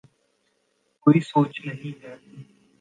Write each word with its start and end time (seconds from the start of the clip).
کوئی 1.07 1.19
سوچ 1.21 1.61
نہیں 1.65 1.93
ہے۔ 2.03 2.15